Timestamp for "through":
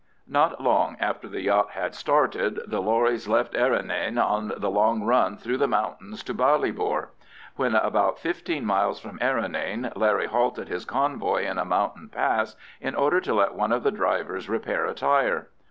5.37-5.59